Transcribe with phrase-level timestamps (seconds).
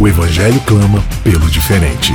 [0.00, 2.14] O Evangelho clama pelo diferente.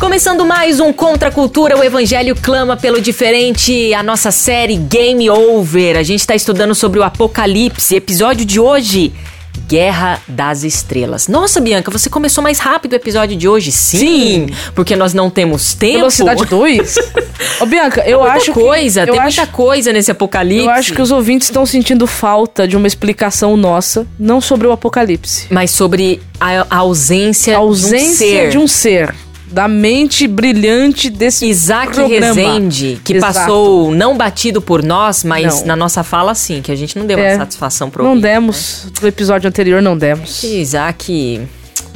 [0.00, 5.28] Começando mais um Contra a Cultura, o Evangelho clama pelo diferente, a nossa série Game
[5.28, 5.98] Over.
[5.98, 9.12] A gente está estudando sobre o Apocalipse, episódio de hoje.
[9.56, 11.28] Guerra das Estrelas.
[11.28, 13.72] Nossa, Bianca, você começou mais rápido o episódio de hoje?
[13.72, 14.46] Sim, Sim.
[14.74, 15.98] porque nós não temos tempo.
[15.98, 16.96] Velocidade 2?
[17.60, 20.64] Ô, Bianca, eu muita acho coisa, que, tem eu muita acho, coisa nesse apocalipse.
[20.64, 24.72] Eu acho que os ouvintes estão sentindo falta de uma explicação nossa, não sobre o
[24.72, 25.46] apocalipse.
[25.50, 28.50] Mas sobre a, a ausência, a ausência de um ser.
[28.50, 32.26] De um ser da mente brilhante desse Isaac programa.
[32.34, 33.34] Rezende, que Exato.
[33.34, 35.66] passou não batido por nós, mas Não.
[35.68, 37.30] na nossa fala sim, que a gente não deu É.
[37.32, 40.40] uma satisfação pro Não ouvinte, demos, do episódio anterior não demos.
[40.40, 41.40] Que Isaac.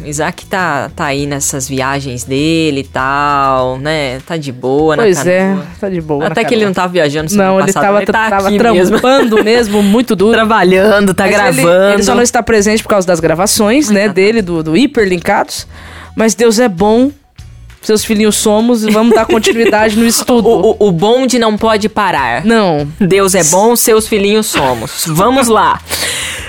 [0.03, 4.19] Isaac tá, tá aí nessas viagens dele e tal, né?
[4.27, 5.67] Tá de boa Pois na é, canoa.
[5.79, 6.27] tá de boa.
[6.27, 6.85] Até que ele não canoa.
[6.85, 8.99] tava viajando semana Não, ele passada, tava, ele tá tava aqui mesmo.
[8.99, 10.33] trampando mesmo, muito duro.
[10.33, 11.93] Trabalhando, tá Mas ele- gravando.
[11.95, 15.67] Ele, só não está presente por causa das gravações, né, dele, do, do Hiperlinkados.
[16.17, 17.11] Mas Deus é bom,
[17.83, 20.49] seus filhinhos somos e vamos dar continuidade no estudo.
[20.49, 22.45] O, o, o bonde não pode parar.
[22.45, 25.05] Não, Deus é bom, seus filhinhos somos.
[25.07, 25.81] Vamos lá.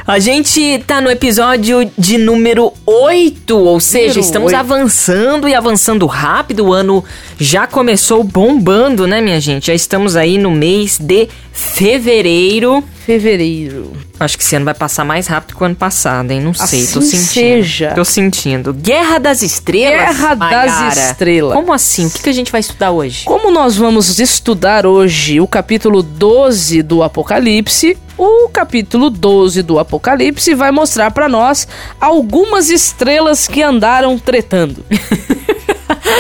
[0.06, 4.60] A gente tá no episódio de número 8, ou seja, Número estamos oito.
[4.60, 6.66] avançando e avançando rápido.
[6.66, 7.04] O ano
[7.40, 9.68] já começou bombando, né, minha gente?
[9.68, 12.84] Já estamos aí no mês de fevereiro.
[13.06, 14.11] fevereiro.
[14.24, 16.40] Acho que esse ano vai passar mais rápido que o ano passado, hein?
[16.42, 17.24] Não sei, tô Assim sentindo.
[17.34, 17.92] seja.
[17.96, 18.72] Tô sentindo.
[18.74, 20.16] Guerra das Estrelas.
[20.16, 21.02] Guerra das Maiara.
[21.12, 21.54] Estrelas.
[21.56, 22.06] Como assim?
[22.06, 23.26] O que, que a gente vai estudar hoje?
[23.26, 30.54] Como nós vamos estudar hoje o capítulo 12 do Apocalipse, o capítulo 12 do Apocalipse
[30.54, 31.68] vai mostrar pra nós
[32.00, 34.86] algumas estrelas que andaram tretando.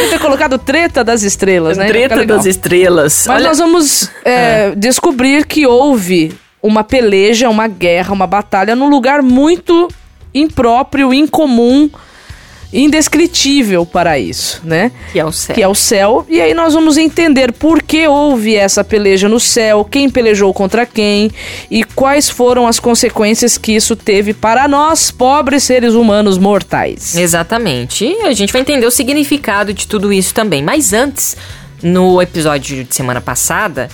[0.09, 1.87] Ter colocado treta das estrelas, né?
[1.87, 3.25] Treta das Estrelas.
[3.27, 8.89] Mas Olha- nós vamos é, descobrir que houve uma peleja, uma guerra, uma batalha num
[8.89, 9.87] lugar muito
[10.33, 11.89] impróprio, incomum,
[12.73, 14.91] indescritível para isso, né?
[15.11, 15.55] Que é o céu.
[15.55, 16.25] Que é o céu.
[16.29, 20.85] E aí nós vamos entender por que houve essa peleja no céu, quem pelejou contra
[20.85, 21.29] quem
[21.69, 27.15] e quais foram as consequências que isso teve para nós, pobres seres humanos mortais.
[27.15, 28.05] Exatamente.
[28.05, 30.63] E a gente vai entender o significado de tudo isso também.
[30.63, 31.35] Mas antes,
[31.83, 33.89] no episódio de semana passada,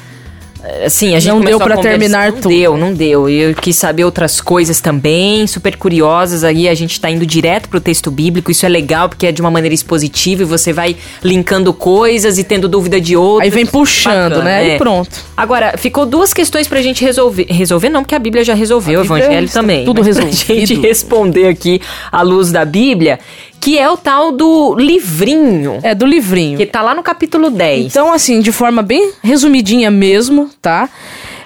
[0.85, 2.49] assim, a gente Não deu pra a conversar- terminar não tudo.
[2.49, 3.29] deu, não deu.
[3.29, 6.43] Eu quis saber outras coisas também, super curiosas.
[6.43, 8.51] Aí a gente tá indo direto pro texto bíblico.
[8.51, 12.43] Isso é legal porque é de uma maneira expositiva e você vai linkando coisas e
[12.43, 13.45] tendo dúvida de outras.
[13.45, 14.69] Aí vem puxando, Bacana, né?
[14.71, 14.75] é.
[14.75, 15.09] E pronto.
[15.35, 17.45] Agora, ficou duas questões pra gente resolver.
[17.49, 19.85] Resolver não, porque a Bíblia já resolveu, A o Evangelho está também.
[19.85, 20.45] tudo resolvido.
[20.45, 23.19] Pra gente responder aqui à luz da Bíblia,
[23.59, 26.57] que é o tal do livrinho, É do livrinho.
[26.57, 27.85] que tá lá no capítulo 10.
[27.87, 30.89] Então, assim, de forma bem resumidinha mesmo, tá?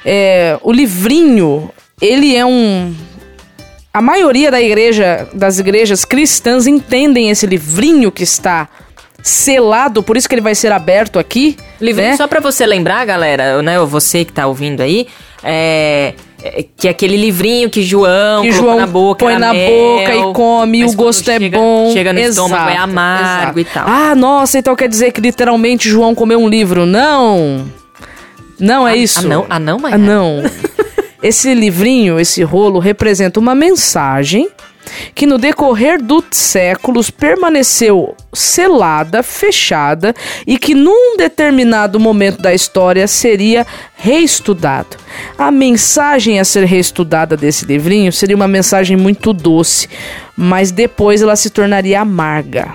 [0.04, 1.70] É, o livrinho,
[2.02, 2.92] ele é um.
[3.94, 8.68] A maioria da igreja, das igrejas cristãs entendem esse livrinho que está
[9.22, 11.56] selado, por isso que ele vai ser aberto aqui.
[11.80, 12.18] livrinho, né?
[12.18, 15.06] só pra você lembrar, galera, né, você que tá ouvindo aí,
[15.44, 19.70] é, é que é aquele livrinho que João Que João na boca, põe na mel,
[20.00, 21.92] boca e come, o gosto chega- é bom.
[21.94, 23.60] Chega no estômago é Exato, amargo exato.
[23.60, 23.86] e tal.
[23.88, 26.88] Ah, nossa, então quer dizer que literalmente João comeu um livro?
[26.88, 27.66] Não!
[28.62, 29.20] Não é Ah, isso.
[29.20, 29.46] ah, não?
[29.50, 30.44] Ah, não, Ah, não.
[31.22, 34.50] Esse livrinho, esse rolo, representa uma mensagem
[35.14, 40.16] que no decorrer dos séculos permaneceu selada, fechada
[40.48, 44.98] e que num determinado momento da história seria reestudado.
[45.38, 49.88] A mensagem a ser reestudada desse livrinho seria uma mensagem muito doce,
[50.36, 52.74] mas depois ela se tornaria amarga.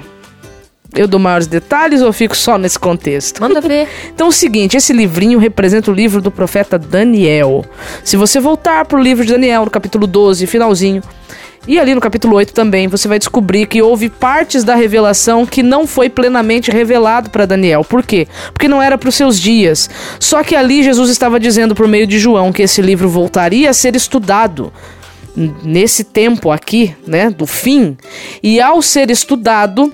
[0.94, 3.40] Eu dou maiores detalhes ou fico só nesse contexto?
[3.40, 3.88] Manda ver.
[4.16, 7.64] Então é o seguinte, esse livrinho representa o livro do profeta Daniel.
[8.02, 11.02] Se você voltar pro livro de Daniel, no capítulo 12, finalzinho,
[11.68, 15.62] e ali no capítulo 8 também, você vai descobrir que houve partes da revelação que
[15.62, 17.84] não foi plenamente revelado para Daniel.
[17.84, 18.28] Por quê?
[18.52, 19.90] Porque não era para os seus dias.
[20.20, 23.74] Só que ali Jesus estava dizendo por meio de João que esse livro voltaria a
[23.74, 24.72] ser estudado
[25.36, 27.96] nesse tempo aqui, né, do fim.
[28.42, 29.92] E ao ser estudado,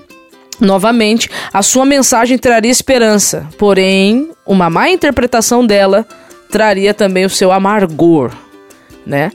[0.63, 6.07] Novamente, a sua mensagem traria esperança, porém, uma má interpretação dela
[6.49, 8.31] traria também o seu amargor,
[9.05, 9.29] né?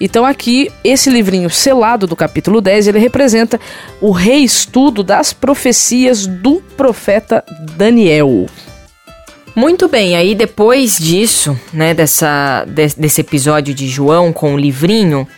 [0.00, 3.60] Então aqui, esse livrinho selado do capítulo 10, ele representa
[4.00, 7.44] o reestudo das profecias do profeta
[7.76, 8.46] Daniel.
[9.54, 12.64] Muito bem, aí depois disso, né, dessa,
[12.96, 15.28] desse episódio de João com o livrinho,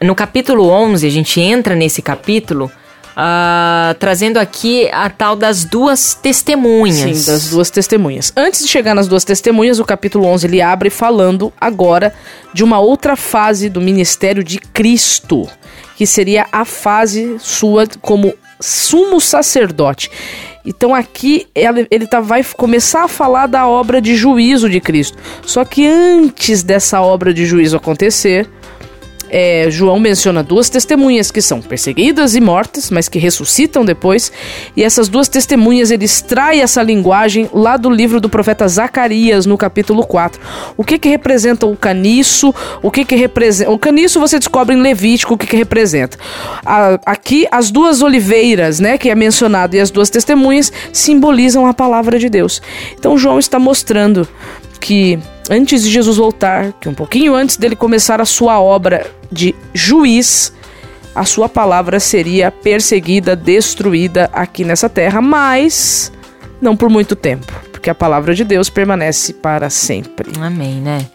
[0.00, 2.70] no capítulo 11, a gente entra nesse capítulo
[3.16, 7.18] uh, trazendo aqui a tal das duas testemunhas.
[7.18, 8.32] Sim, das duas testemunhas.
[8.36, 12.12] Antes de chegar nas duas testemunhas, o capítulo 11 ele abre falando agora
[12.52, 15.48] de uma outra fase do ministério de Cristo,
[15.96, 20.10] que seria a fase sua como sumo sacerdote.
[20.64, 25.16] Então aqui ele, tá, vai começar a falar da obra de juízo de Cristo.
[25.44, 28.48] Só que antes dessa obra de juízo acontecer,
[29.28, 34.30] é, João menciona duas testemunhas que são perseguidas e mortas, mas que ressuscitam depois.
[34.76, 39.58] E essas duas testemunhas ele extrai essa linguagem lá do livro do profeta Zacarias, no
[39.58, 40.40] capítulo 4.
[40.76, 42.54] O que que representa o caniço?
[42.82, 43.70] O que que representa.
[43.70, 46.16] O caniço você descobre em Levítico o que que representa.
[46.64, 51.74] A, aqui, as duas oliveiras, né, que é mencionado, e as duas testemunhas simbolizam a
[51.74, 52.62] palavra de Deus.
[52.98, 54.28] Então João está mostrando
[54.80, 55.18] que
[55.50, 60.52] antes de Jesus voltar, que um pouquinho antes dele começar a sua obra de juiz,
[61.14, 66.12] a sua palavra seria perseguida, destruída aqui nessa terra, mas
[66.60, 70.32] não por muito tempo, porque a palavra de Deus permanece para sempre.
[70.40, 71.06] Amém, né?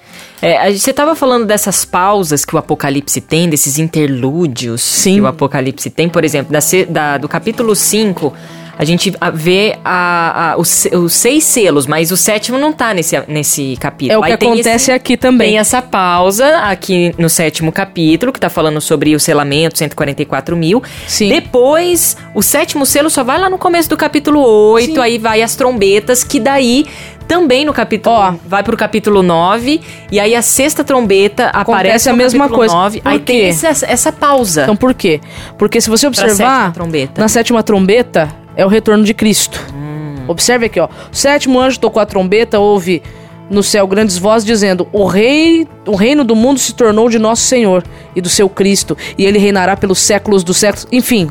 [0.42, 5.16] É, você estava falando dessas pausas que o Apocalipse tem, desses interlúdios Sim.
[5.16, 8.34] que o Apocalipse tem, por exemplo, da, da, do capítulo 5
[8.78, 13.22] a gente vê a, a, os, os, seis selos, mas o sétimo não tá nesse,
[13.28, 14.14] nesse capítulo.
[14.14, 15.50] É o que acontece esse, aqui também.
[15.50, 20.82] Tem essa pausa aqui no sétimo capítulo, que tá falando sobre o selamento, 144 mil.
[21.08, 21.30] Sim.
[21.30, 25.00] Depois, o sétimo selo só vai lá no começo do capítulo 8, Sim.
[25.00, 26.86] aí vai as trombetas, que daí
[27.32, 28.14] também no capítulo.
[28.14, 29.80] Ó, vai pro capítulo 9.
[30.12, 32.74] E aí a sexta trombeta aparece a mesma coisa.
[32.76, 33.02] 9.
[33.06, 33.26] Aí quê?
[33.26, 34.64] tem essa, essa pausa.
[34.64, 35.22] Então por quê?
[35.58, 36.74] Porque se você observar.
[36.74, 39.60] Sétima na sétima trombeta, é o retorno de Cristo.
[39.74, 40.26] Hum.
[40.28, 40.88] Observe aqui, ó.
[41.12, 43.02] O sétimo anjo tocou a trombeta, houve
[43.50, 47.44] no céu grandes vozes dizendo: O rei, o reino do mundo se tornou de nosso
[47.44, 47.84] Senhor
[48.16, 50.88] e do seu Cristo, e ele reinará pelos séculos dos séculos.
[50.92, 51.30] Enfim.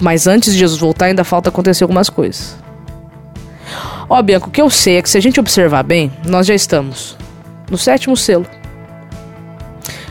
[0.00, 2.56] Mas antes de Jesus voltar, ainda falta acontecer algumas coisas.
[4.08, 6.54] Ó, Bianco, o que eu sei é que se a gente observar bem, nós já
[6.54, 7.16] estamos
[7.70, 8.46] no sétimo selo.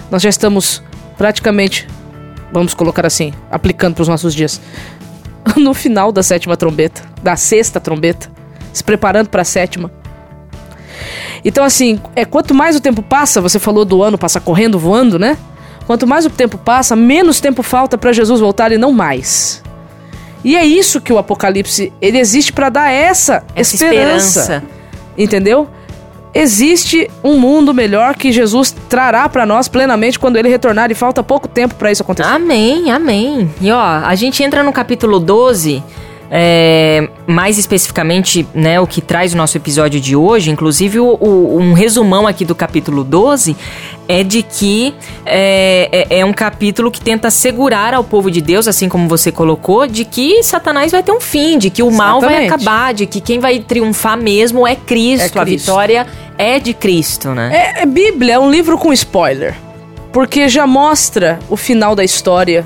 [0.10, 0.82] Nós já estamos
[1.18, 1.88] praticamente,
[2.52, 4.60] vamos colocar assim, aplicando para os nossos dias,
[5.58, 8.30] no final da sétima trombeta, da sexta trombeta,
[8.72, 9.92] se preparando para a sétima.
[11.46, 15.20] Então, assim, é quanto mais o tempo passa, você falou do ano passar correndo, voando,
[15.20, 15.38] né?
[15.86, 19.62] Quanto mais o tempo passa, menos tempo falta para Jesus voltar e não mais.
[20.44, 24.64] E é isso que o Apocalipse ele existe para dar essa, essa esperança, esperança,
[25.18, 25.70] entendeu?
[26.34, 31.24] Existe um mundo melhor que Jesus trará para nós plenamente quando ele retornar e falta
[31.24, 32.30] pouco tempo para isso acontecer.
[32.30, 33.50] Amém, amém.
[33.62, 35.84] E ó, a gente entra no capítulo 12
[36.36, 41.60] é, mais especificamente, né, o que traz o nosso episódio de hoje, inclusive o, o,
[41.60, 43.56] um resumão aqui do capítulo 12,
[44.08, 44.96] é de que
[45.28, 49.32] é, é, é, um capítulo que tenta segurar ao povo de Deus, assim como você
[49.32, 52.12] colocou, de que Satanás vai ter um fim, de que o Exatamente.
[52.12, 55.40] mal vai acabar, de que quem vai triunfar mesmo é Cristo, é Cristo.
[55.40, 57.76] a vitória é de Cristo, né?
[57.78, 59.54] É, é Bíblia, é um livro com spoiler,
[60.12, 62.66] porque já mostra o final da história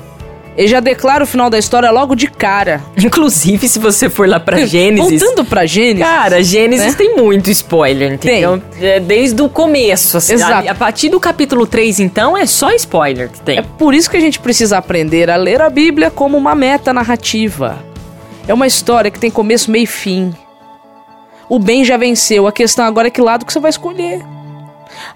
[0.58, 2.82] ele já declara o final da história logo de cara.
[2.98, 5.20] Inclusive, se você for lá pra Gênesis.
[5.20, 6.04] Voltando pra Gênesis.
[6.04, 6.94] Cara, Gênesis né?
[6.94, 8.60] tem muito spoiler, entendeu?
[8.72, 8.88] Tem.
[8.88, 10.16] É, desde o começo.
[10.16, 10.66] Assim, Exato.
[10.66, 13.58] A, a, partir do capítulo 3, então, é só spoiler que tem.
[13.58, 16.92] É por isso que a gente precisa aprender a ler a Bíblia como uma meta
[16.92, 17.78] narrativa.
[18.48, 20.34] É uma história que tem começo, meio e fim.
[21.48, 22.48] O bem já venceu.
[22.48, 24.26] A questão agora é que lado que você vai escolher.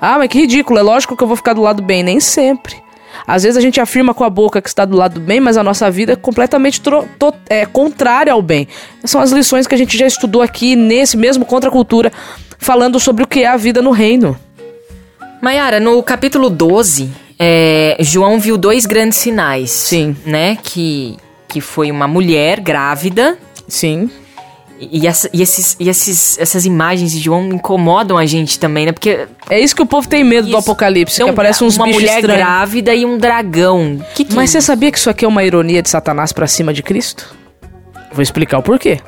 [0.00, 0.78] Ah, mas que ridículo.
[0.78, 2.04] É lógico que eu vou ficar do lado bem.
[2.04, 2.76] Nem sempre.
[3.26, 5.56] Às vezes a gente afirma com a boca que está do lado do bem, mas
[5.56, 6.80] a nossa vida é completamente
[7.48, 8.68] é, contrária ao bem.
[9.04, 12.12] São as lições que a gente já estudou aqui nesse mesmo Contra a Cultura,
[12.58, 14.38] falando sobre o que é a vida no reino.
[15.40, 19.70] Maiara, no capítulo 12, é, João viu dois grandes sinais.
[19.70, 20.16] Sim.
[20.24, 20.56] Né?
[20.62, 21.16] Que,
[21.48, 23.36] que foi uma mulher grávida.
[23.66, 24.08] Sim.
[24.90, 28.92] E, essa, e, esses, e esses, essas imagens de João incomodam a gente também, né?
[28.92, 29.26] Porque.
[29.48, 30.50] É isso que o povo tem medo isso.
[30.50, 34.04] do apocalipse, então, que aparece uns uma bichos mulher grávida e um dragão.
[34.14, 36.46] Que que Mas é você sabia que isso aqui é uma ironia de Satanás para
[36.46, 37.34] cima de Cristo?
[38.12, 38.98] Vou explicar o porquê.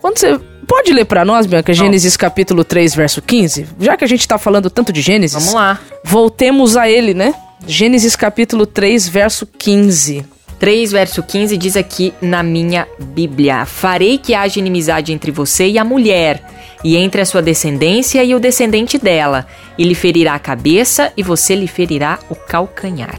[0.00, 0.38] Quando você.
[0.66, 3.66] Pode ler para nós, Bianca, Gênesis capítulo 3, verso 15?
[3.78, 5.36] Já que a gente tá falando tanto de Gênesis.
[5.36, 5.78] Vamos lá.
[6.02, 7.34] Voltemos a ele, né?
[7.66, 10.24] Gênesis capítulo 3, verso 15.
[10.64, 15.78] 3, verso 15 diz aqui na minha Bíblia: Farei que haja inimizade entre você e
[15.78, 16.42] a mulher,
[16.82, 19.46] e entre a sua descendência e o descendente dela.
[19.78, 23.18] Ele ferirá a cabeça e você lhe ferirá o calcanhar.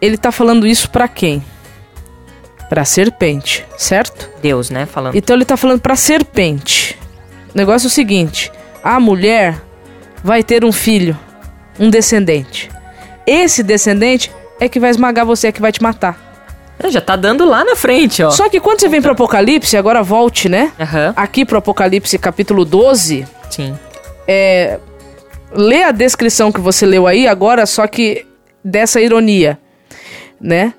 [0.00, 1.44] Ele tá falando isso pra quem?
[2.70, 4.30] Pra serpente, certo?
[4.40, 4.86] Deus, né?
[4.86, 5.16] Falando.
[5.16, 6.98] Então ele tá falando pra serpente.
[7.54, 8.50] O negócio é o seguinte:
[8.82, 9.60] a mulher
[10.24, 11.14] vai ter um filho,
[11.78, 12.70] um descendente.
[13.26, 16.25] Esse descendente é que vai esmagar você, é que vai te matar.
[16.78, 18.30] É, Já tá dando lá na frente, ó.
[18.30, 20.72] Só que quando você vem pro Apocalipse, agora volte, né?
[20.78, 21.12] Aham.
[21.16, 23.74] Aqui pro Apocalipse capítulo 12, Sim.
[24.28, 24.78] é,
[25.52, 28.26] lê a descrição que você leu aí agora, só que
[28.62, 29.58] dessa ironia,
[30.40, 30.74] né?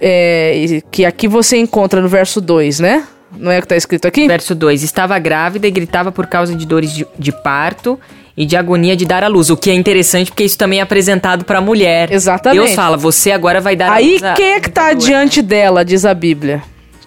[0.00, 3.06] É, que aqui você encontra no verso 2, né?
[3.36, 4.26] Não é o que tá escrito aqui?
[4.26, 7.98] Verso 2: Estava grávida e gritava por causa de dores de, de parto
[8.36, 9.50] e de agonia de dar à luz.
[9.50, 12.10] O que é interessante porque isso também é apresentado pra mulher.
[12.12, 12.58] Exatamente.
[12.62, 14.22] Deus fala: Você agora vai dar à Aí luz.
[14.22, 16.62] a- quem é que tá a- adiante dela, diz a Bíblia?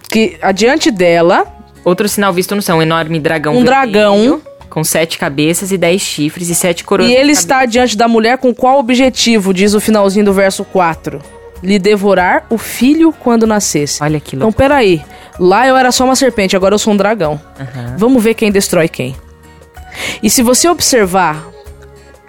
[0.10, 1.46] Que adiante dela,
[1.84, 3.53] Outro sinal visto no céu: um enorme dragão.
[3.53, 4.41] Um vermelho, dragão.
[4.70, 7.10] Com sete cabeças e dez chifres e sete coroas.
[7.10, 11.22] e ele está diante da mulher com qual objetivo, diz o finalzinho do verso 4?
[11.63, 14.03] Lhe devorar o filho quando nascesse.
[14.03, 14.58] Olha que Então, louco.
[14.58, 15.01] peraí.
[15.39, 17.39] Lá eu era só uma serpente, agora eu sou um dragão.
[17.58, 17.96] Aham.
[17.98, 19.15] Vamos ver quem destrói quem.
[20.22, 21.48] E se você observar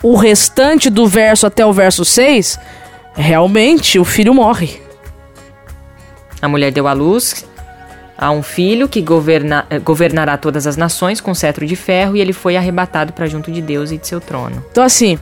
[0.02, 2.58] o restante do verso até o verso 6,
[3.14, 4.80] realmente o filho morre.
[6.40, 7.44] A mulher deu à luz
[8.18, 12.20] a um filho que governa- eh, governará todas as nações com cetro de ferro e
[12.20, 14.64] ele foi arrebatado para junto de Deus e de seu trono.
[14.70, 15.18] Então, assim,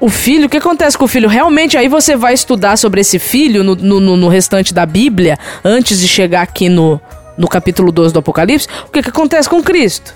[0.00, 1.28] o filho, o que acontece com o filho?
[1.28, 5.38] Realmente, aí você vai estudar sobre esse filho no, no- no- no restante da Bíblia,
[5.64, 7.00] antes de chegar aqui no,
[7.36, 8.66] no capítulo 12 do Apocalipse.
[8.86, 10.14] O que, que acontece com Cristo?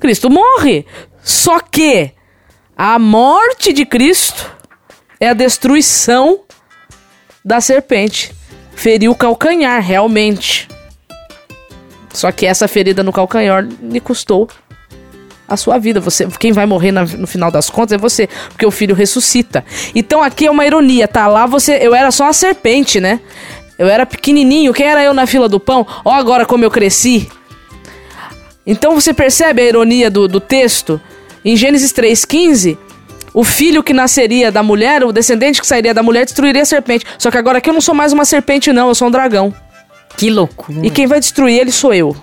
[0.00, 0.84] Cristo morre.
[1.22, 2.12] Só que
[2.76, 4.50] a morte de Cristo
[5.20, 6.40] é a destruição
[7.44, 8.32] da serpente.
[8.74, 10.68] Feriu o calcanhar, realmente.
[12.12, 14.48] Só que essa ferida no calcanhar lhe custou
[15.46, 16.00] a sua vida.
[16.00, 19.64] Você, quem vai morrer na- no final das contas é você, porque o filho ressuscita.
[19.94, 21.26] Então aqui é uma ironia, tá?
[21.26, 23.20] Lá você, eu era só uma serpente, né?
[23.78, 25.86] Eu era pequenininho, quem era eu na fila do pão?
[26.04, 27.28] Ó agora como eu cresci.
[28.70, 31.00] Então você percebe a ironia do, do texto?
[31.44, 32.76] Em Gênesis 3,15,
[33.32, 37.06] o filho que nasceria da mulher, o descendente que sairia da mulher, destruiria a serpente.
[37.18, 39.54] Só que agora aqui eu não sou mais uma serpente, não, eu sou um dragão.
[40.18, 40.86] Que loucura.
[40.86, 42.14] E quem vai destruir ele sou eu.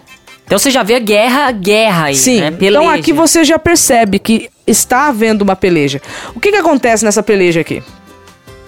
[0.45, 2.53] Então você já vê a guerra, guerra aí, Sim, né?
[2.61, 5.99] então aqui você já percebe que está havendo uma peleja.
[6.35, 7.81] O que, que acontece nessa peleja aqui?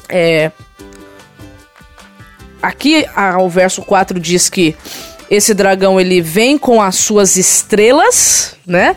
[0.09, 0.51] É.
[2.61, 4.75] Aqui a- o verso 4 diz que
[5.29, 8.95] esse dragão ele vem com as suas estrelas, né?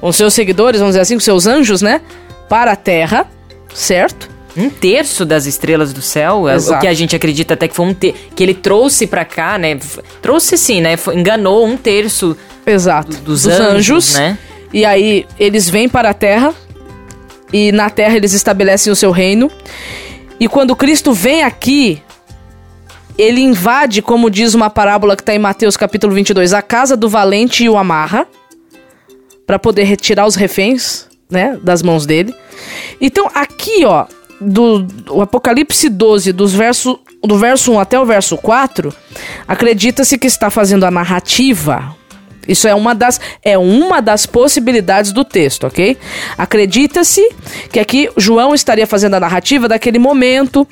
[0.00, 2.00] Com seus seguidores, vamos dizer assim, com seus anjos, né?
[2.48, 3.26] Para a terra,
[3.74, 4.28] certo?
[4.56, 6.80] Um terço das estrelas do céu, é o Exato.
[6.80, 9.78] que a gente acredita até que foi um ter que ele trouxe pra cá, né?
[10.20, 10.96] Trouxe sim, né?
[11.14, 13.16] Enganou um terço Exato.
[13.18, 14.36] dos, anjos, né?
[14.72, 16.52] E aí eles vêm para a terra
[17.52, 19.50] e na terra eles estabelecem o seu reino.
[20.40, 22.02] E quando Cristo vem aqui,
[23.18, 27.08] ele invade, como diz uma parábola que está em Mateus capítulo 22, a casa do
[27.08, 28.26] valente e o amarra
[29.44, 32.34] para poder retirar os reféns, né, das mãos dele.
[33.00, 34.06] Então aqui, ó,
[34.40, 38.94] do, do Apocalipse 12, dos verso, do verso 1 até o verso 4,
[39.48, 41.98] acredita-se que está fazendo a narrativa
[42.48, 45.98] isso é uma das é uma das possibilidades do texto, ok?
[46.36, 47.28] Acredita-se
[47.70, 50.66] que aqui João estaria fazendo a narrativa daquele momento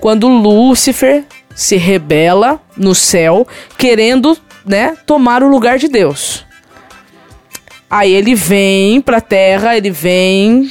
[0.00, 1.24] quando Lúcifer
[1.58, 3.44] se rebela no céu,
[3.76, 6.46] querendo, né, tomar o lugar de Deus.
[7.90, 10.70] Aí ele vem pra terra, ele vem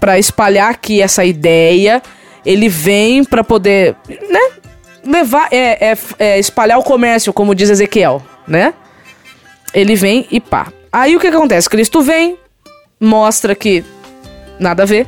[0.00, 2.02] pra espalhar aqui essa ideia,
[2.46, 4.52] ele vem pra poder, né,
[5.04, 8.72] levar, é, é, é espalhar o comércio, como diz Ezequiel, né?
[9.74, 10.72] Ele vem e pá.
[10.90, 11.68] Aí o que acontece?
[11.68, 12.38] Cristo vem,
[12.98, 13.84] mostra que
[14.58, 15.06] nada a ver.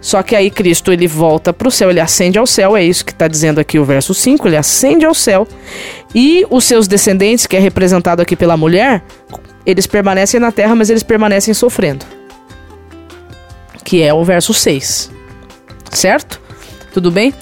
[0.00, 3.12] Só que aí Cristo ele volta pro céu, ele ascende ao céu, é isso que
[3.12, 5.46] está dizendo aqui o verso 5, ele ascende ao céu.
[6.14, 9.02] E os seus descendentes, que é representado aqui pela mulher,
[9.66, 12.06] eles permanecem na terra, mas eles permanecem sofrendo.
[13.84, 15.10] Que é o verso 6.
[15.92, 16.40] Certo?
[16.92, 17.32] Tudo bem?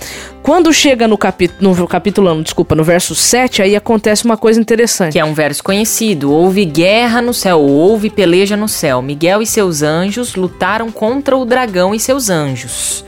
[0.42, 4.60] Quando chega no, capi no capítulo, não, desculpa, no verso 7, aí acontece uma coisa
[4.60, 5.12] interessante.
[5.12, 6.32] Que é um verso conhecido.
[6.32, 9.02] Houve guerra no céu, houve peleja no céu.
[9.02, 13.04] Miguel e seus anjos lutaram contra o dragão e seus anjos.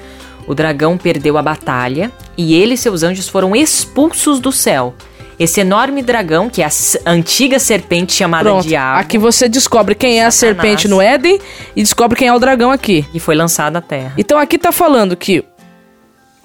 [0.47, 4.95] O dragão perdeu a batalha e ele e seus anjos foram expulsos do céu.
[5.39, 6.71] Esse enorme dragão, que é a
[7.13, 10.57] antiga serpente chamada Pronto, Diabo, aqui você descobre quem é a Satanás.
[10.63, 11.39] serpente no Éden
[11.77, 13.03] e descobre quem é o dragão aqui.
[13.13, 14.15] que foi lançado à terra.
[14.19, 15.45] Então aqui tá falando que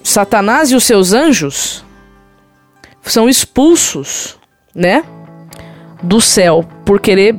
[0.04, 1.84] Satanás e os seus anjos
[3.02, 4.38] são expulsos,
[4.76, 5.04] né?
[6.04, 7.36] Do céu por querer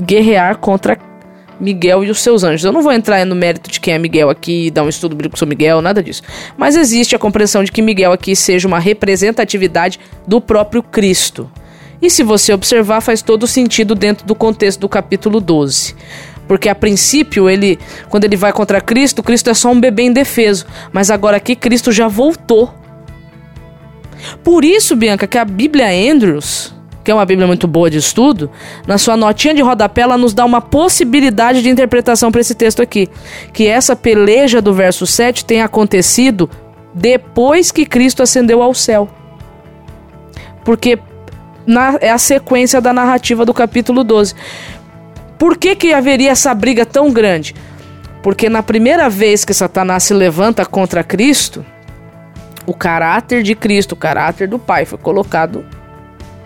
[0.00, 0.98] guerrear contra
[1.60, 2.64] Miguel e os seus anjos.
[2.64, 5.38] Eu não vou entrar no mérito de quem é Miguel aqui, dar um estudo bíblico
[5.38, 6.22] sobre Miguel, nada disso.
[6.56, 11.50] Mas existe a compreensão de que Miguel aqui seja uma representatividade do próprio Cristo.
[12.00, 15.94] E se você observar, faz todo sentido dentro do contexto do capítulo 12.
[16.46, 20.66] Porque a princípio, ele, quando ele vai contra Cristo, Cristo é só um bebê indefeso.
[20.92, 22.72] Mas agora aqui Cristo já voltou.
[24.42, 26.74] Por isso, Bianca, que a Bíblia Andrews,
[27.04, 28.50] que é uma Bíblia muito boa de estudo,
[28.86, 32.82] na sua notinha de rodapé ela nos dá uma possibilidade de interpretação para esse texto
[32.82, 33.08] aqui,
[33.52, 36.50] que essa peleja do verso 7 tem acontecido
[36.94, 39.08] depois que Cristo ascendeu ao céu.
[40.64, 40.98] Porque
[41.66, 44.34] na, é a sequência da narrativa do capítulo 12.
[45.38, 47.54] Por que, que haveria essa briga tão grande?
[48.22, 51.64] Porque na primeira vez que Satanás se levanta contra Cristo,
[52.66, 55.64] o caráter de Cristo, o caráter do Pai, foi colocado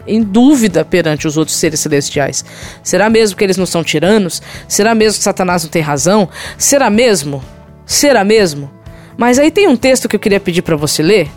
[0.07, 2.45] em dúvida perante os outros seres celestiais.
[2.83, 4.43] Será mesmo que eles não são tiranos?
[4.67, 6.29] Será mesmo que Satanás não tem razão?
[6.59, 7.43] Será mesmo?
[7.87, 8.71] Será mesmo?
[9.17, 11.29] Mas aí tem um texto que eu queria pedir para você ler,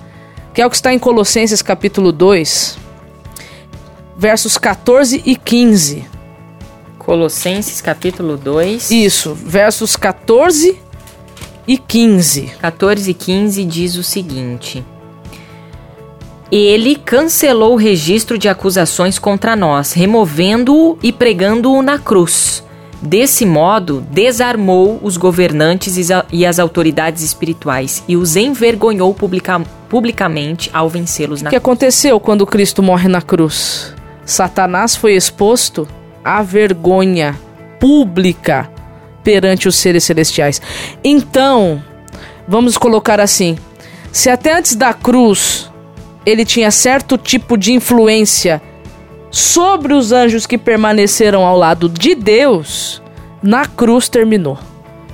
[0.54, 2.78] que é o que está em Colossenses capítulo 2,
[4.18, 6.13] versos 14 e 15.
[7.06, 8.90] Colossenses capítulo 2.
[8.92, 10.80] Isso, versos 14
[11.68, 12.54] e 15.
[12.62, 14.84] 14 e 15 diz o seguinte:
[16.52, 22.64] Ele cancelou o registro de acusações contra nós, removendo-o e pregando-o na cruz.
[23.02, 30.90] Desse modo, desarmou os governantes e as autoridades espirituais e os envergonhou publica publicamente ao
[30.90, 33.94] vencê-los na O que aconteceu quando Cristo morre na cruz?
[34.26, 35.86] Satanás foi exposto
[36.24, 37.38] à vergonha
[37.80, 38.70] pública
[39.24, 40.62] perante os seres celestiais.
[41.04, 41.84] Então,
[42.48, 43.58] vamos colocar assim:
[44.12, 45.72] se até antes da cruz
[46.26, 48.62] ele tinha certo tipo de influência
[49.30, 53.02] sobre os anjos que permaneceram ao lado de Deus,
[53.42, 54.58] na cruz terminou.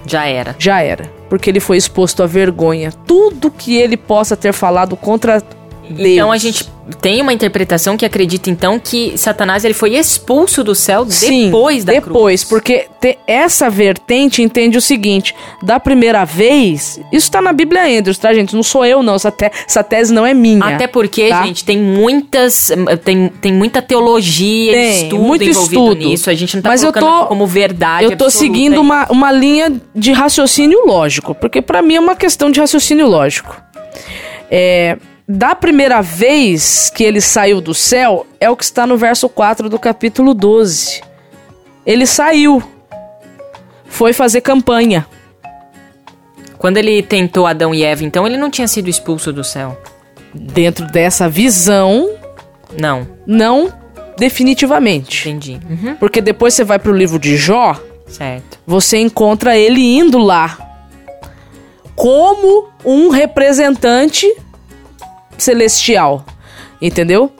[0.06, 0.56] Já era.
[0.60, 1.10] Já era.
[1.30, 2.92] Porque ele foi exposto à vergonha.
[3.06, 5.42] Tudo que ele possa ter falado contra
[5.90, 6.00] Deus.
[6.00, 6.70] Então a gente
[7.02, 11.84] tem uma interpretação que acredita então que Satanás ele foi expulso do céu Sim, depois
[11.84, 12.50] da depois, cruz.
[12.50, 12.88] porque
[13.28, 18.56] essa vertente entende o seguinte: da primeira vez, isso tá na Bíblia Andrews, tá, gente?
[18.56, 19.16] Não sou eu, não.
[19.16, 20.64] Essa, te- essa tese não é minha.
[20.66, 21.46] Até porque, tá?
[21.46, 22.72] gente, tem muitas.
[23.04, 26.08] Tem, tem muita teologia, Tem, estudo muito envolvido estudo.
[26.10, 26.30] nisso.
[26.30, 28.06] A gente não tá Mas eu colocando tô- aqui como verdade.
[28.06, 28.80] Eu tô seguindo aí.
[28.80, 33.56] uma, uma linha de raciocínio lógico, porque pra mim é uma questão de raciocínio lógico.
[34.52, 34.98] É,
[35.32, 39.70] da primeira vez que ele saiu do céu, é o que está no verso 4
[39.70, 41.02] do capítulo 12.
[41.86, 42.64] Ele saiu,
[43.86, 45.06] foi fazer campanha.
[46.58, 49.80] Quando ele tentou Adão e Eva, então ele não tinha sido expulso do céu.
[50.34, 52.10] Dentro dessa visão,
[52.78, 53.72] Não, não
[54.18, 55.30] definitivamente.
[55.30, 55.60] entendi.
[55.70, 58.60] Uhum, Porque depois você vai pro livro de Jó, certo.
[58.66, 60.58] você encontra ele indo lá
[61.96, 64.28] como um representante
[65.44, 66.26] celestial,
[66.82, 67.32] entendeu?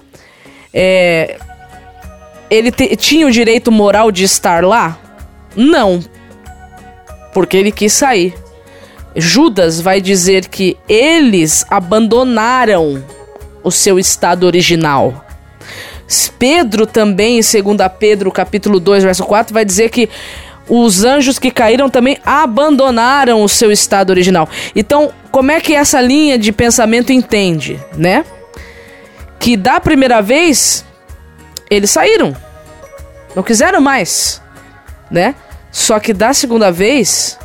[0.74, 1.38] É,
[2.50, 4.98] ele te- tinha o direito moral de estar lá?
[5.56, 6.00] Não,
[7.34, 8.34] porque ele quis sair.
[9.16, 13.04] Judas vai dizer que eles abandonaram
[13.64, 15.26] o seu estado original.
[16.40, 20.10] Pedro também, em 2 Pedro, capítulo 2, verso 4, vai dizer que
[20.70, 24.48] os anjos que caíram também abandonaram o seu estado original.
[24.76, 28.24] Então, como é que essa linha de pensamento entende, né?
[29.40, 30.86] Que da primeira vez
[31.70, 32.36] eles saíram.
[33.36, 34.42] Não quiseram mais,
[35.10, 35.36] né?
[35.72, 37.38] Só que da segunda vez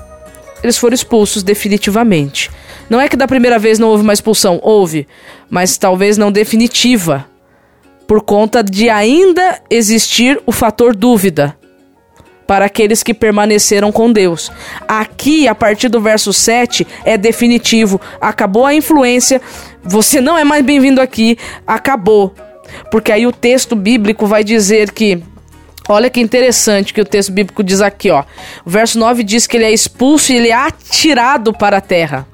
[0.62, 2.50] eles foram expulsos definitivamente.
[2.88, 5.08] Não é que da primeira vez não houve uma expulsão, houve,
[5.48, 7.26] mas talvez não definitiva
[8.06, 11.56] por conta de ainda existir o fator dúvida
[12.46, 14.50] para aqueles que permaneceram com Deus.
[14.86, 18.00] Aqui, a partir do verso 7, é definitivo.
[18.20, 19.40] Acabou a influência,
[19.82, 22.34] você não é mais bem-vindo aqui, acabou.
[22.90, 25.22] Porque aí o texto bíblico vai dizer que.
[25.86, 28.24] Olha que interessante que o texto bíblico diz aqui, ó.
[28.64, 32.26] O verso 9 diz que ele é expulso e ele é atirado para a terra.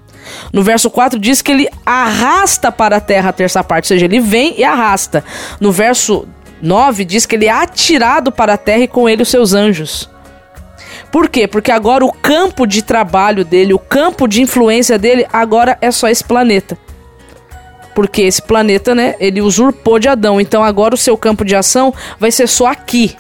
[0.52, 4.04] No verso 4 diz que ele arrasta para a terra a terça parte, ou seja,
[4.04, 5.24] ele vem e arrasta.
[5.58, 6.28] No verso
[6.62, 10.08] 9 diz que ele é atirado para a terra e com ele os seus anjos.
[11.10, 11.48] Por quê?
[11.48, 16.08] Porque agora o campo de trabalho dele, o campo de influência dele, agora é só
[16.08, 16.78] esse planeta.
[17.94, 20.40] Porque esse planeta, né, ele usurpou de Adão.
[20.40, 23.16] Então agora o seu campo de ação vai ser só aqui.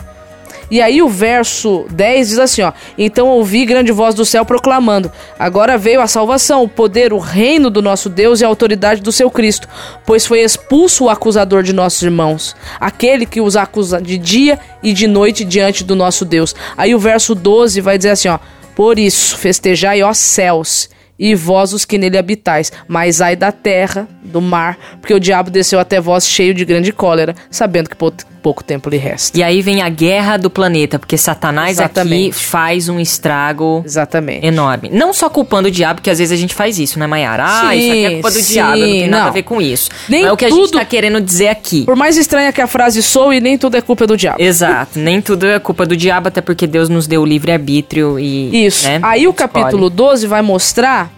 [0.70, 5.10] E aí o verso 10 diz assim, ó: "Então ouvi grande voz do céu proclamando:
[5.38, 9.10] Agora veio a salvação, o poder, o reino do nosso Deus e a autoridade do
[9.10, 9.68] seu Cristo,
[10.06, 14.92] pois foi expulso o acusador de nossos irmãos, aquele que os acusa de dia e
[14.92, 18.38] de noite diante do nosso Deus." Aí o verso 12 vai dizer assim, ó:
[18.74, 20.88] "Por isso festejai, ó céus,
[21.20, 22.72] e vós os que nele habitais.
[22.88, 26.92] Mas ai da terra, do mar, porque o diabo desceu até vós cheio de grande
[26.92, 29.38] cólera, sabendo que pouco tempo lhe resta.
[29.38, 32.30] E aí vem a guerra do planeta, porque Satanás Exatamente.
[32.30, 34.46] aqui faz um estrago Exatamente.
[34.46, 34.88] enorme.
[34.90, 37.44] Não só culpando o diabo, que às vezes a gente faz isso, né, Mayara?
[37.46, 39.28] Ah, isso aqui é culpa do sim, diabo, não tem nada não.
[39.28, 39.90] a ver com isso.
[40.08, 41.84] Nem é o que tudo, a gente tá querendo dizer aqui.
[41.84, 44.40] Por mais estranha que a frase sou, e nem tudo é culpa do diabo.
[44.40, 48.66] Exato, nem tudo é culpa do diabo, até porque Deus nos deu o livre-arbítrio e.
[48.66, 48.88] Isso.
[48.88, 51.09] Né, aí o capítulo 12 vai mostrar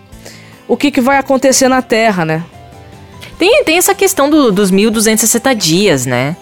[0.72, 2.42] o que, que vai acontecer na Terra, né?
[3.38, 6.34] Tem, tem essa questão do, dos 1260 dias, né?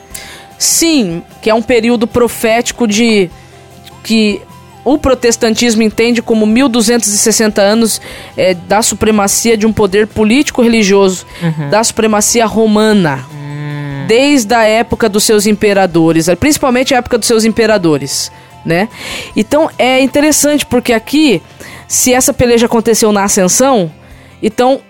[0.57, 3.29] Sim, que é um período profético de
[4.05, 4.41] que
[4.85, 8.01] o protestantismo entende como 1260 anos
[8.37, 11.69] é, da supremacia de um poder político-religioso, uhum.
[11.69, 13.27] da supremacia romana.
[13.33, 14.07] Uhum.
[14.07, 18.31] Desde a época dos seus imperadores, principalmente a época dos seus imperadores,
[18.65, 18.89] né?
[19.35, 21.43] Então é interessante porque aqui,
[21.89, 23.91] se essa peleja aconteceu na ascensão,
[24.43, 24.81] então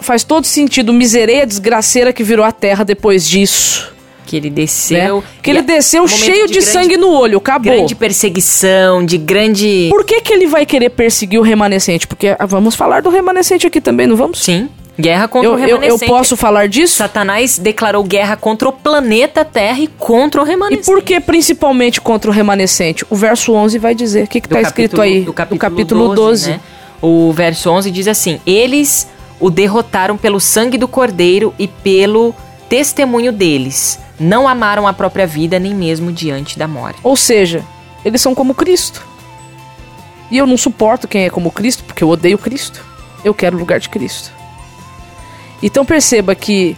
[0.00, 3.92] faz todo sentido misereia desgraceira que virou a terra depois disso.
[4.26, 5.16] Que ele desceu.
[5.16, 5.22] Né?
[5.42, 7.72] Que ele desceu cheio de, de grande, sangue no olho, acabou.
[7.72, 9.88] Grande perseguição, de grande.
[9.90, 12.06] Por que, que ele vai querer perseguir o remanescente?
[12.06, 14.40] Porque ah, vamos falar do remanescente aqui também, não vamos?
[14.40, 14.68] Sim.
[15.00, 16.02] Guerra contra eu, o remanescente.
[16.02, 16.96] Eu, eu posso falar disso?
[16.96, 20.82] Satanás declarou guerra contra o planeta Terra e contra o remanescente.
[20.82, 23.06] E por que principalmente contra o remanescente?
[23.08, 24.24] O verso 11 vai dizer.
[24.24, 25.22] O que está escrito aí?
[25.22, 26.16] Do capítulo, do capítulo 12.
[26.16, 26.50] 12.
[26.50, 26.60] Né?
[27.00, 29.08] O verso 11 diz assim: Eles
[29.40, 32.34] o derrotaram pelo sangue do cordeiro e pelo
[32.68, 33.98] testemunho deles.
[34.18, 36.98] Não amaram a própria vida nem mesmo diante da morte.
[37.04, 37.64] Ou seja,
[38.04, 39.06] eles são como Cristo.
[40.30, 42.84] E eu não suporto quem é como Cristo, porque eu odeio Cristo.
[43.24, 44.32] Eu quero o lugar de Cristo.
[45.62, 46.76] Então perceba que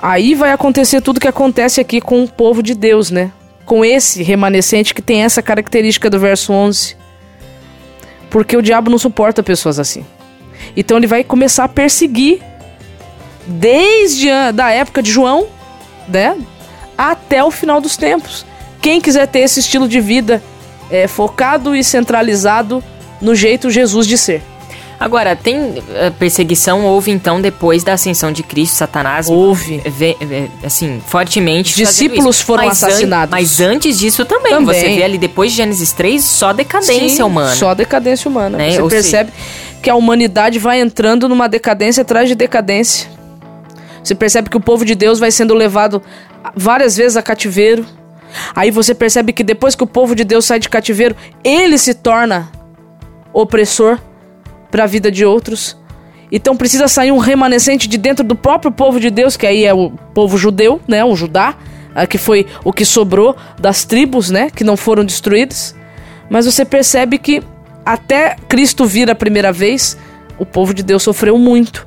[0.00, 3.30] aí vai acontecer tudo que acontece aqui com o povo de Deus, né?
[3.64, 6.96] Com esse remanescente que tem essa característica do verso 11.
[8.30, 10.04] Porque o diabo não suporta pessoas assim.
[10.76, 12.40] Então ele vai começar a perseguir
[13.46, 15.48] desde a da época de João,
[16.08, 16.36] né,
[16.96, 18.46] até o final dos tempos.
[18.80, 20.42] Quem quiser ter esse estilo de vida
[20.90, 22.82] é, focado e centralizado
[23.20, 24.42] no jeito Jesus de ser.
[25.00, 29.30] Agora, tem eh, perseguição, houve então depois da ascensão de Cristo, Satanás.
[29.30, 29.78] Houve.
[29.78, 31.74] Vê, vê, assim, fortemente.
[31.74, 33.32] Discípulos foram mas assassinados.
[33.32, 37.08] An mas antes disso também, também, Você vê ali depois de Gênesis 3, só decadência
[37.08, 37.54] Sim, humana.
[37.54, 38.58] Só decadência humana.
[38.58, 38.72] Né?
[38.72, 39.32] Você Ou percebe
[39.82, 43.08] que a humanidade vai entrando numa decadência atrás de decadência.
[44.04, 46.02] Você percebe que o povo de Deus vai sendo levado
[46.54, 47.86] várias vezes a cativeiro.
[48.54, 51.94] Aí você percebe que depois que o povo de Deus sai de cativeiro, ele se
[51.94, 52.50] torna
[53.32, 53.98] opressor
[54.70, 55.76] para a vida de outros.
[56.32, 59.74] Então precisa sair um remanescente de dentro do próprio povo de Deus, que aí é
[59.74, 61.56] o povo judeu, né, o Judá,
[61.94, 65.74] ah, que foi o que sobrou das tribos, né, que não foram destruídas.
[66.28, 67.42] Mas você percebe que
[67.84, 69.98] até Cristo vir a primeira vez,
[70.38, 71.86] o povo de Deus sofreu muito.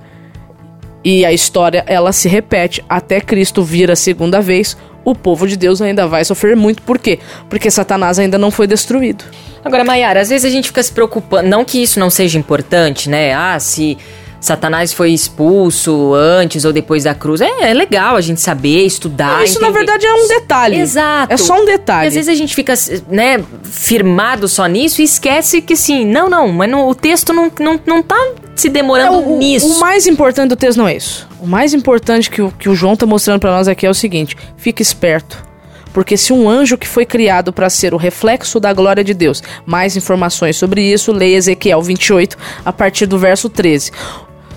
[1.03, 5.57] E a história ela se repete até Cristo vir a segunda vez, o povo de
[5.57, 6.81] Deus ainda vai sofrer muito.
[6.81, 7.19] Por quê?
[7.49, 9.25] Porque Satanás ainda não foi destruído.
[9.63, 13.09] Agora, Mayara, às vezes a gente fica se preocupando, não que isso não seja importante,
[13.09, 13.33] né?
[13.33, 13.97] Ah, se
[14.43, 17.39] Satanás foi expulso antes ou depois da cruz.
[17.39, 19.41] É, é legal a gente saber, estudar.
[19.41, 19.71] Isso, entender.
[19.71, 20.79] na verdade, é um detalhe.
[20.79, 21.33] Exato.
[21.33, 22.05] É só um detalhe.
[22.05, 22.73] E às vezes a gente fica,
[23.07, 27.79] né, firmado só nisso e esquece que sim, não, não, mas o texto não, não,
[27.85, 28.17] não tá
[28.55, 29.77] se demorando é, o, nisso.
[29.77, 31.27] O mais importante do texto não é isso.
[31.39, 33.93] O mais importante que o, que o João tá mostrando para nós aqui é o
[33.93, 35.53] seguinte: fique esperto
[35.93, 39.43] porque se um anjo que foi criado para ser o reflexo da glória de Deus,
[39.65, 42.35] mais informações sobre isso, leia Ezequiel 28
[42.65, 43.91] a partir do verso 13.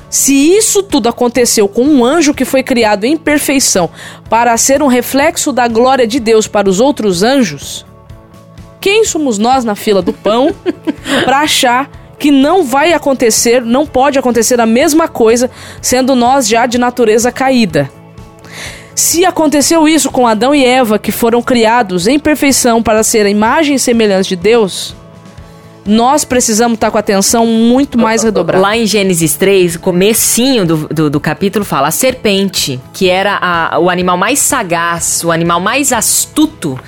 [0.09, 3.91] Se isso tudo aconteceu com um anjo que foi criado em perfeição
[4.31, 7.85] para ser um reflexo da glória de Deus para os outros anjos,
[8.81, 10.55] quem somos nós na fila do pão
[11.25, 15.51] para achar que não vai acontecer, não pode acontecer a mesma coisa,
[15.81, 17.91] sendo nós já de natureza caída?
[18.95, 23.31] Se aconteceu isso com Adão e Eva, que foram criados em perfeição para ser a
[23.31, 24.97] imagem e semelhança de Deus,
[25.87, 28.63] nós precisamos estar com a atenção muito mais redobrada.
[28.63, 33.39] Lá em Gênesis 3, o comecinho do, do, do, capítulo fala a serpente, que era
[33.41, 36.79] a, o animal mais sagaz, o animal mais astuto.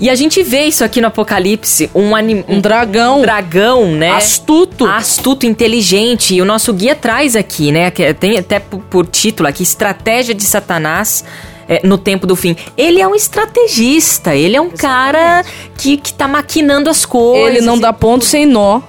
[0.00, 3.18] E a gente vê isso aqui no Apocalipse, um, anim, um dragão.
[3.18, 4.12] Um dragão, né?
[4.12, 4.86] Astuto.
[4.86, 6.34] Astuto, inteligente.
[6.34, 7.90] E o nosso guia traz aqui, né?
[7.90, 11.22] Tem até por, título aqui, Estratégia de Satanás
[11.68, 12.56] é, no tempo do fim.
[12.78, 15.44] Ele é um estrategista, ele é um cara
[15.76, 17.56] que, que tá maquinando as coisas.
[17.58, 18.80] Ele não dá ponto sem nó.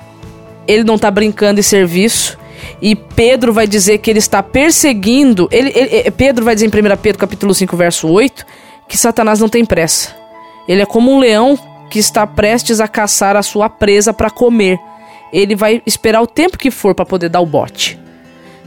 [0.66, 2.38] Ele não tá brincando em serviço.
[2.82, 5.50] E Pedro vai dizer que ele está perseguindo.
[5.52, 8.46] Ele, ele- Pedro vai dizer em 1 Pedro capítulo 5, verso 8,
[8.88, 10.21] que Satanás não tem pressa.
[10.68, 11.58] Ele é como um leão
[11.90, 14.80] que está prestes a caçar a sua presa para comer.
[15.32, 18.00] Ele vai esperar o tempo que for para poder dar o bote.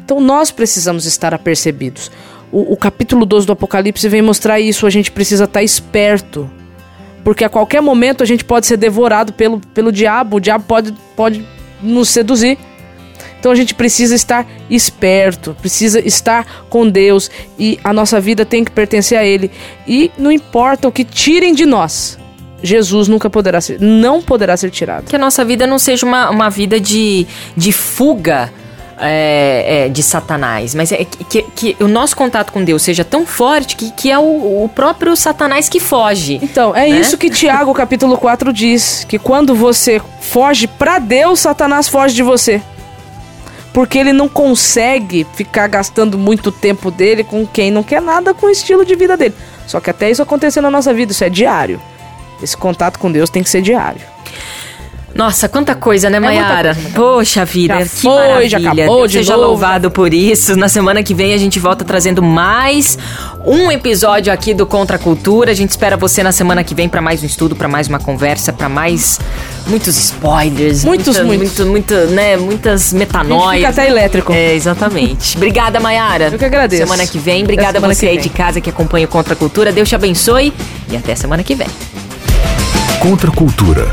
[0.04, 2.11] Então nós precisamos estar apercebidos.
[2.52, 4.87] O, o capítulo 12 do Apocalipse vem mostrar isso.
[4.87, 6.50] A gente precisa estar esperto.
[7.24, 10.37] Porque a qualquer momento a gente pode ser devorado pelo, pelo diabo.
[10.37, 11.44] O diabo pode, pode
[11.83, 12.59] nos seduzir.
[13.44, 18.64] Então a gente precisa estar esperto, precisa estar com Deus e a nossa vida tem
[18.64, 19.50] que pertencer a Ele.
[19.87, 22.18] E não importa o que tirem de nós,
[22.62, 25.11] Jesus nunca poderá ser, não poderá ser tirado.
[25.11, 28.50] Que a nossa vida não seja uma, uma vida de, de fuga
[28.98, 33.26] é, é, de Satanás, mas é que, que, o nosso contato com Deus seja tão
[33.26, 36.40] forte que, que é o, o próprio Satanás que foge.
[36.42, 36.98] Então, é Né?
[36.98, 42.22] isso que Tiago capítulo 4 diz, que quando você foge pra Deus, Satanás foge de
[42.22, 42.62] você.
[43.75, 48.47] Porque ele não consegue ficar gastando muito tempo dele com quem não quer nada com
[48.47, 49.35] o estilo de vida dele.
[49.67, 51.81] Só que até isso acontecer na nossa vida, isso é diário.
[52.43, 54.01] Esse contato com Deus tem que ser diário.
[55.14, 56.74] Nossa, quanta coisa, né, muita Mayara?
[56.74, 58.48] coisa, Poxa vida, Já que foi, maravilha.
[58.48, 59.46] já acabou Deus de seja novo.
[59.48, 60.57] louvado por isso.
[60.57, 62.98] Na semana que vem a gente volta trazendo mais
[63.46, 65.53] um episódio aqui do Contra a Cultura.
[65.53, 68.00] A gente espera você na semana que vem para mais um estudo, para mais uma
[68.00, 69.20] conversa, para mais
[69.68, 71.59] muitos spoilers, Muitos, muita, muitos.
[71.66, 73.57] muito, muito, né, muitas A gente metanoias.
[73.57, 74.33] fica até elétrico.
[74.33, 75.37] É, exatamente.
[75.37, 76.31] Obrigada, Mayara.
[76.33, 76.83] Eu que agradeço.
[76.83, 77.44] Semana que vem.
[77.44, 79.70] Obrigada a você aí de casa que acompanha o Contra a Cultura.
[79.70, 80.53] Deus te abençoe
[80.90, 81.68] e até semana que vem.
[82.98, 83.92] Contra a cultura.